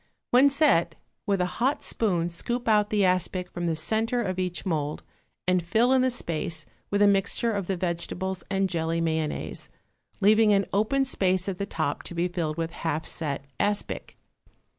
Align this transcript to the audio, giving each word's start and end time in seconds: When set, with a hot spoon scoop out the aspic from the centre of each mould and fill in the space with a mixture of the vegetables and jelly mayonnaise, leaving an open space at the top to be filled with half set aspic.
When 0.31 0.49
set, 0.49 0.95
with 1.27 1.41
a 1.41 1.45
hot 1.61 1.83
spoon 1.83 2.27
scoop 2.29 2.67
out 2.67 2.89
the 2.89 3.05
aspic 3.05 3.51
from 3.51 3.67
the 3.67 3.75
centre 3.75 4.19
of 4.23 4.39
each 4.39 4.65
mould 4.65 5.03
and 5.47 5.61
fill 5.63 5.93
in 5.93 6.01
the 6.01 6.09
space 6.09 6.65
with 6.89 7.03
a 7.03 7.07
mixture 7.07 7.51
of 7.51 7.67
the 7.67 7.77
vegetables 7.77 8.43
and 8.49 8.67
jelly 8.67 8.99
mayonnaise, 8.99 9.69
leaving 10.19 10.53
an 10.53 10.65
open 10.73 11.05
space 11.05 11.47
at 11.47 11.59
the 11.59 11.67
top 11.67 12.01
to 12.01 12.15
be 12.15 12.27
filled 12.27 12.57
with 12.57 12.71
half 12.71 13.05
set 13.05 13.45
aspic. 13.59 14.17